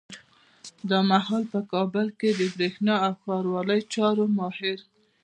دا 0.89 0.99
مهال 1.11 1.43
په 1.53 1.59
کابل 1.71 2.07
کي 2.19 2.29
د 2.33 2.41
برېښنا 2.55 2.95
او 3.05 3.13
ښاروالۍ 3.23 3.81
چارو 3.93 4.25
ماهر 4.37 4.77